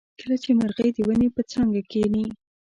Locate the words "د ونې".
0.93-1.29